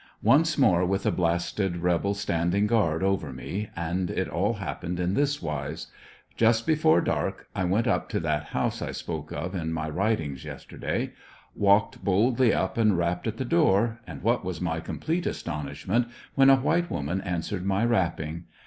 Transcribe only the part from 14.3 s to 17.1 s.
was my com plete astonishment when a white